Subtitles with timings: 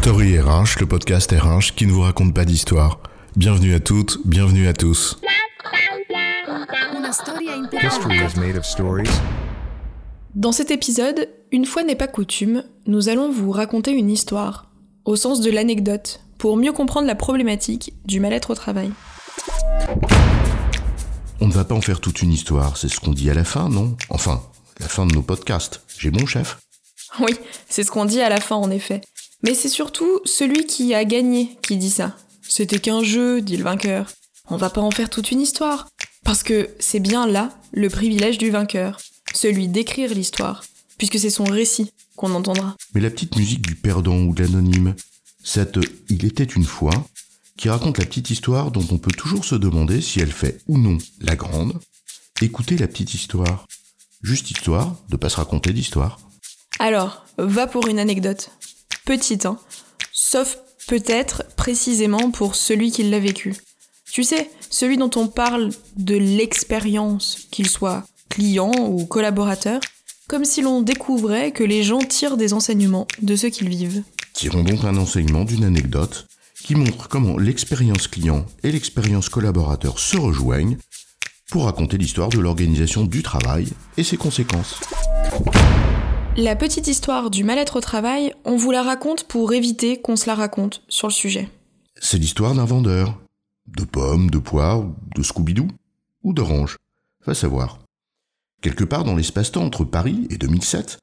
[0.00, 3.00] Story RH, le podcast RH qui ne vous raconte pas d'histoire.
[3.36, 5.18] Bienvenue à toutes, bienvenue à tous.
[10.36, 14.70] Dans cet épisode, une fois n'est pas coutume, nous allons vous raconter une histoire,
[15.04, 18.92] au sens de l'anecdote, pour mieux comprendre la problématique du mal-être au travail.
[21.40, 23.44] On ne va pas en faire toute une histoire, c'est ce qu'on dit à la
[23.44, 23.96] fin, non?
[24.10, 24.42] Enfin,
[24.78, 25.82] la fin de nos podcasts.
[25.98, 26.58] J'ai bon chef
[27.18, 27.34] Oui,
[27.68, 29.00] c'est ce qu'on dit à la fin en effet.
[29.42, 32.16] Mais c'est surtout celui qui a gagné qui dit ça.
[32.42, 34.10] C'était qu'un jeu, dit le vainqueur.
[34.50, 35.88] On va pas en faire toute une histoire.
[36.24, 39.00] Parce que c'est bien là le privilège du vainqueur,
[39.34, 40.64] celui d'écrire l'histoire,
[40.98, 42.76] puisque c'est son récit qu'on entendra.
[42.94, 44.94] Mais la petite musique du perdant ou de l'anonyme,
[45.42, 45.78] cette
[46.10, 46.92] Il était une fois,
[47.56, 50.78] qui raconte la petite histoire dont on peut toujours se demander si elle fait ou
[50.78, 51.78] non la grande,
[52.42, 53.66] écoutez la petite histoire.
[54.22, 56.18] Juste histoire de pas se raconter d'histoire.
[56.78, 58.50] Alors, va pour une anecdote.
[59.08, 59.56] Petite, hein.
[60.12, 63.54] Sauf peut-être précisément pour celui qui l'a vécu.
[64.12, 69.80] Tu sais, celui dont on parle de l'expérience, qu'il soit client ou collaborateur,
[70.28, 74.02] comme si l'on découvrait que les gens tirent des enseignements de ce qu'ils vivent.
[74.34, 76.26] Tirons donc un enseignement d'une anecdote
[76.62, 80.76] qui montre comment l'expérience client et l'expérience collaborateur se rejoignent
[81.50, 84.78] pour raconter l'histoire de l'organisation du travail et ses conséquences.
[86.40, 90.28] La petite histoire du mal-être au travail, on vous la raconte pour éviter qu'on se
[90.28, 91.48] la raconte sur le sujet.
[91.96, 93.18] C'est l'histoire d'un vendeur.
[93.66, 94.84] De pommes, de poires,
[95.16, 95.66] de Scooby-Doo
[96.22, 96.76] ou d'oranges.
[97.26, 97.80] Va savoir.
[98.62, 100.98] Quelque part dans l'espace-temps entre Paris et 2007,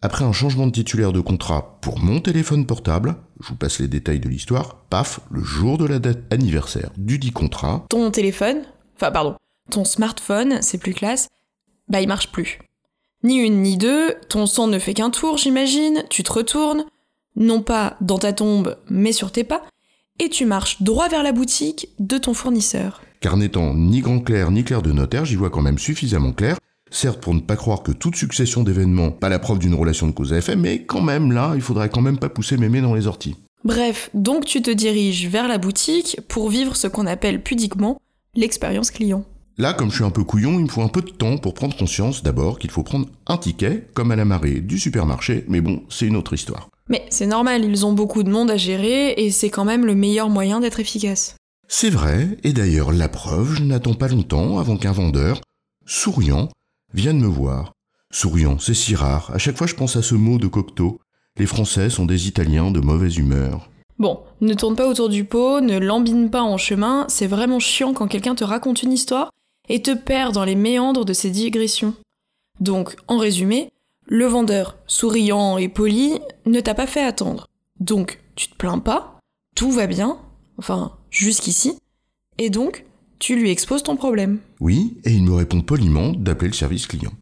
[0.00, 3.88] après un changement de titulaire de contrat pour mon téléphone portable, je vous passe les
[3.88, 8.62] détails de l'histoire, paf, le jour de la date anniversaire du dit contrat, Ton téléphone,
[8.96, 9.36] enfin pardon,
[9.70, 11.28] ton smartphone, c'est plus classe,
[11.88, 12.60] bah il marche plus.
[13.24, 16.84] Ni une ni deux, ton sang ne fait qu'un tour, j'imagine, tu te retournes,
[17.36, 19.64] non pas dans ta tombe, mais sur tes pas,
[20.20, 23.00] et tu marches droit vers la boutique de ton fournisseur.
[23.20, 26.58] car n'étant ni grand clair ni clair de notaire, j'y vois quand même suffisamment clair,
[26.90, 30.12] certes pour ne pas croire que toute succession d'événements, pas la preuve d'une relation de
[30.12, 32.94] cause à effet, mais quand même là, il faudrait quand même pas pousser mémé dans
[32.94, 33.36] les orties.
[33.64, 37.98] Bref, donc tu te diriges vers la boutique pour vivre ce qu'on appelle pudiquement
[38.34, 39.24] l'expérience client.
[39.56, 41.54] Là, comme je suis un peu couillon, il me faut un peu de temps pour
[41.54, 45.60] prendre conscience d'abord qu'il faut prendre un ticket, comme à la marée du supermarché, mais
[45.60, 46.68] bon, c'est une autre histoire.
[46.88, 49.94] Mais c'est normal, ils ont beaucoup de monde à gérer et c'est quand même le
[49.94, 51.36] meilleur moyen d'être efficace.
[51.68, 55.40] C'est vrai, et d'ailleurs, la preuve, je n'attends pas longtemps avant qu'un vendeur,
[55.86, 56.48] souriant,
[56.92, 57.74] vienne me voir.
[58.10, 60.98] Souriant, c'est si rare, à chaque fois je pense à ce mot de Cocteau.
[61.38, 63.70] Les Français sont des Italiens de mauvaise humeur.
[64.00, 67.92] Bon, ne tourne pas autour du pot, ne lambine pas en chemin, c'est vraiment chiant
[67.92, 69.30] quand quelqu'un te raconte une histoire
[69.68, 71.94] et te perd dans les méandres de ses digressions.
[72.60, 73.70] Donc, en résumé,
[74.06, 77.48] le vendeur, souriant et poli, ne t'a pas fait attendre.
[77.80, 79.18] Donc, tu te plains pas,
[79.54, 80.18] tout va bien,
[80.58, 81.78] enfin, jusqu'ici,
[82.38, 82.84] et donc,
[83.18, 84.38] tu lui exposes ton problème.
[84.60, 87.12] Oui, et il me répond poliment d'appeler le service client.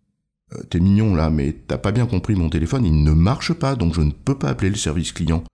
[0.54, 3.76] Euh, T'es mignon là, mais t'as pas bien compris mon téléphone, il ne marche pas,
[3.76, 5.44] donc je ne peux pas appeler le service client.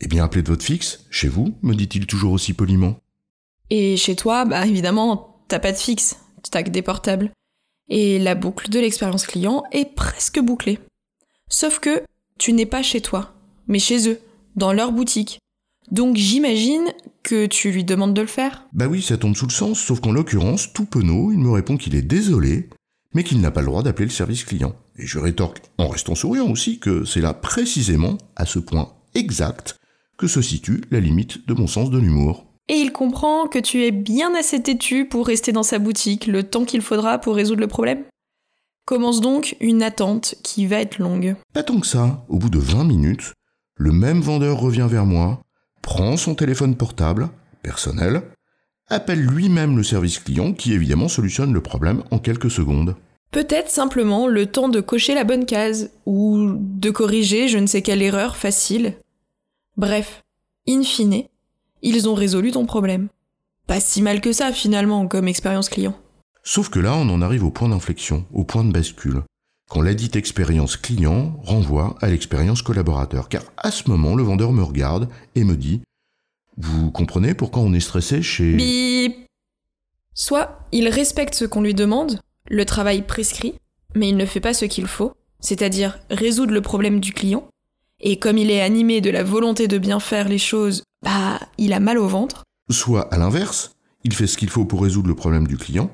[0.00, 2.96] Eh bien, appelez de votre fixe, chez vous, me dit-il toujours aussi poliment.
[3.70, 6.18] Et chez toi, bah évidemment, t'as pas de fixe,
[6.50, 7.30] que des portables.
[7.88, 10.78] Et la boucle de l'expérience client est presque bouclée.
[11.48, 12.02] Sauf que
[12.38, 13.34] tu n'es pas chez toi,
[13.66, 14.20] mais chez eux,
[14.56, 15.38] dans leur boutique.
[15.90, 16.84] Donc j'imagine
[17.22, 18.66] que tu lui demandes de le faire.
[18.72, 21.76] Bah oui, ça tombe sous le sens, sauf qu'en l'occurrence, tout penaud, il me répond
[21.76, 22.68] qu'il est désolé,
[23.14, 24.74] mais qu'il n'a pas le droit d'appeler le service client.
[24.98, 29.78] Et je rétorque, en restant souriant aussi, que c'est là précisément, à ce point exact,
[30.18, 32.46] que se situe la limite de mon sens de l'humour.
[32.68, 36.42] Et il comprend que tu es bien assez têtu pour rester dans sa boutique le
[36.42, 38.04] temps qu'il faudra pour résoudre le problème.
[38.84, 41.36] Commence donc une attente qui va être longue.
[41.52, 43.32] Pas tant que ça, au bout de 20 minutes,
[43.76, 45.40] le même vendeur revient vers moi,
[45.82, 47.28] prend son téléphone portable,
[47.62, 48.22] personnel,
[48.88, 52.96] appelle lui-même le service client qui évidemment solutionne le problème en quelques secondes.
[53.30, 57.82] Peut-être simplement le temps de cocher la bonne case, ou de corriger je ne sais
[57.82, 58.94] quelle erreur facile.
[59.76, 60.22] Bref,
[60.66, 61.24] in fine,
[61.82, 63.08] ils ont résolu ton problème.
[63.66, 65.94] Pas si mal que ça finalement comme expérience client.
[66.42, 69.22] Sauf que là, on en arrive au point d'inflexion, au point de bascule,
[69.68, 73.28] quand la dite expérience client renvoie à l'expérience collaborateur.
[73.28, 75.82] Car à ce moment, le vendeur me regarde et me dit
[76.56, 78.54] Vous comprenez pourquoi on est stressé chez...
[78.54, 79.26] Bip
[80.14, 83.54] Soit il respecte ce qu'on lui demande, le travail prescrit,
[83.94, 87.46] mais il ne fait pas ce qu'il faut, c'est-à-dire résoudre le problème du client,
[88.00, 91.72] et comme il est animé de la volonté de bien faire les choses, bah, il
[91.72, 92.44] a mal au ventre.
[92.70, 93.72] Soit à l'inverse,
[94.04, 95.90] il fait ce qu'il faut pour résoudre le problème du client,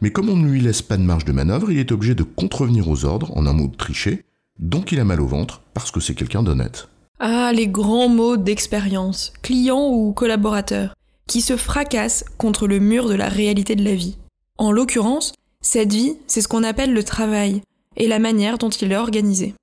[0.00, 2.22] mais comme on ne lui laisse pas de marge de manœuvre, il est obligé de
[2.22, 4.24] contrevenir aux ordres, en un mot de tricher,
[4.58, 6.88] donc il a mal au ventre parce que c'est quelqu'un d'honnête.
[7.18, 10.94] Ah, les grands mots d'expérience, client ou collaborateur,
[11.26, 14.18] qui se fracassent contre le mur de la réalité de la vie.
[14.58, 15.32] En l'occurrence,
[15.62, 17.62] cette vie, c'est ce qu'on appelle le travail,
[17.96, 19.54] et la manière dont il est organisé.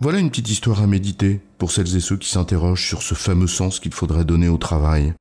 [0.00, 3.46] Voilà une petite histoire à méditer pour celles et ceux qui s'interrogent sur ce fameux
[3.46, 5.14] sens qu'il faudrait donner au travail.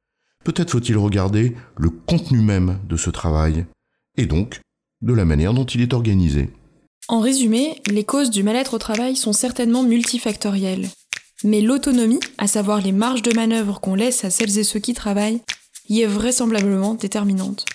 [0.44, 3.66] Peut-être faut-il regarder le contenu même de ce travail,
[4.18, 4.60] et donc
[5.02, 6.50] de la manière dont il est organisé.
[7.08, 10.90] En résumé, les causes du mal-être au travail sont certainement multifactorielles.
[11.44, 14.94] Mais l'autonomie, à savoir les marges de manœuvre qu'on laisse à celles et ceux qui
[14.94, 15.42] travaillent,
[15.88, 17.66] y est vraisemblablement déterminante.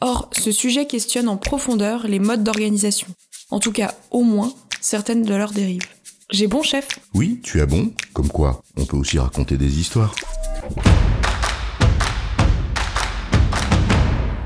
[0.00, 3.08] Or, ce sujet questionne en profondeur les modes d'organisation,
[3.50, 5.86] en tout cas au moins certaines de leurs dérives.
[6.32, 10.14] J'ai bon chef Oui, tu as bon, comme quoi on peut aussi raconter des histoires.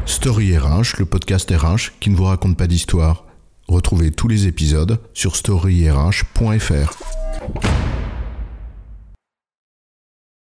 [0.04, 3.24] Story le podcast RH qui ne vous raconte pas d'histoire.
[3.68, 7.25] Retrouvez tous les épisodes sur storyrh.fr.